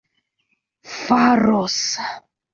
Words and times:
faros 0.99 1.77